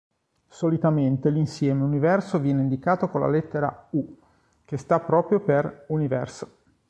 [0.47, 4.17] Solitamente l'insieme universo viene indicato con la lettera U,
[4.65, 6.55] che sta proprio per "universo".